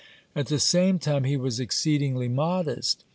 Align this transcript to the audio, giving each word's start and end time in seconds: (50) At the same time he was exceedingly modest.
(50) 0.33 0.39
At 0.39 0.45
the 0.47 0.57
same 0.59 0.97
time 0.97 1.25
he 1.25 1.37
was 1.37 1.59
exceedingly 1.59 2.27
modest. 2.27 3.05